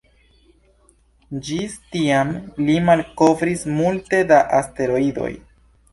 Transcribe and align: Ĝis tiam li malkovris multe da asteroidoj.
Ĝis 1.49 1.75
tiam 1.95 2.33
li 2.69 2.77
malkovris 2.89 3.67
multe 3.77 4.23
da 4.33 4.45
asteroidoj. 4.63 5.29